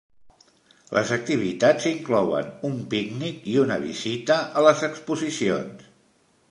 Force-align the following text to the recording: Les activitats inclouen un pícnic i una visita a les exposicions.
Les 0.97 1.11
activitats 1.17 1.85
inclouen 1.91 2.49
un 2.71 2.81
pícnic 2.95 3.47
i 3.53 3.55
una 3.67 3.79
visita 3.87 4.43
a 4.63 4.67
les 4.71 4.85
exposicions. 4.93 5.91